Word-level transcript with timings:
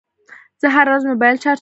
زه 0.61 0.67
هره 0.75 0.89
ورځ 0.91 1.03
موبایل 1.11 1.35
چارجوم. 1.41 1.49